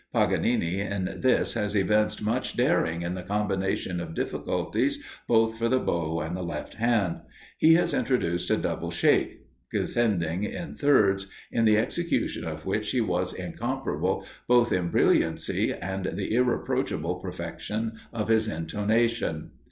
[0.11, 5.77] Paganini in this has evinced much daring in the combination of difficulties, both for the
[5.77, 7.19] bow and the left hand.
[7.59, 12.99] He has introduced a double shake, descending in thirds in the execution of which he
[13.01, 19.51] was incomparable, both in brilliancy and the irreproachable perfection of his intonation.